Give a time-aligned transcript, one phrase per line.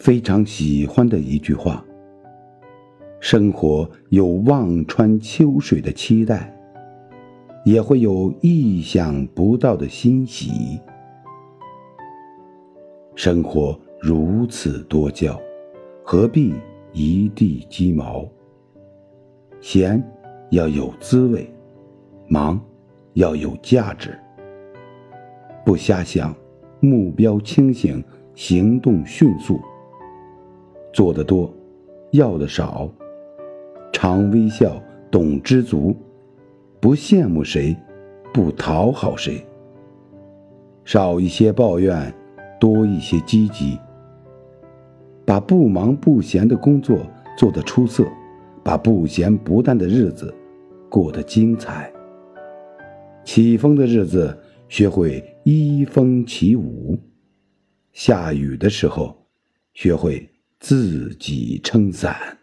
[0.00, 1.84] 非常喜欢的一句话
[3.20, 6.50] ：“生活有望穿秋水的期待，
[7.66, 10.80] 也会有意想不到的欣喜。
[13.14, 15.38] 生活如此多娇，
[16.02, 16.54] 何必
[16.94, 18.26] 一地鸡毛？
[19.60, 20.02] 闲
[20.50, 21.46] 要有滋味，
[22.26, 22.58] 忙
[23.12, 24.18] 要有价值。
[25.62, 26.34] 不瞎想，
[26.80, 28.02] 目标清醒，
[28.34, 29.60] 行动迅速。
[30.92, 31.52] 做得多，
[32.12, 32.90] 要的少。
[33.92, 35.94] 常微笑，懂知足，
[36.80, 37.76] 不羡慕谁，
[38.32, 39.44] 不讨好谁。
[40.84, 42.12] 少一些抱怨，
[42.58, 43.78] 多一些积极。
[45.24, 46.98] 把不忙不闲的工作
[47.36, 48.04] 做得出色，
[48.64, 50.34] 把不咸不淡的日子
[50.88, 51.92] 过得精彩。
[53.22, 54.36] 起风的日子，
[54.68, 56.98] 学会依风起舞；
[57.92, 59.16] 下雨的时候，
[59.74, 60.28] 学会
[60.60, 62.39] 自己撑伞。